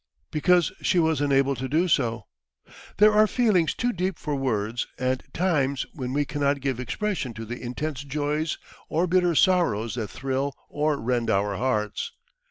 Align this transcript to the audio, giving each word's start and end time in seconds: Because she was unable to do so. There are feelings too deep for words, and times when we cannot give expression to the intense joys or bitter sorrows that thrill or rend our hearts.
Because 0.31 0.71
she 0.81 0.97
was 0.97 1.21
unable 1.21 1.53
to 1.53 1.69
do 1.69 1.87
so. 1.87 2.25
There 2.97 3.13
are 3.13 3.27
feelings 3.27 3.75
too 3.75 3.93
deep 3.93 4.17
for 4.17 4.35
words, 4.35 4.87
and 4.97 5.21
times 5.31 5.85
when 5.93 6.11
we 6.11 6.25
cannot 6.25 6.59
give 6.59 6.79
expression 6.79 7.35
to 7.35 7.45
the 7.45 7.61
intense 7.61 8.03
joys 8.03 8.57
or 8.89 9.05
bitter 9.05 9.35
sorrows 9.35 9.93
that 9.93 10.07
thrill 10.07 10.53
or 10.69 10.97
rend 10.97 11.29
our 11.29 11.55
hearts. 11.55 12.13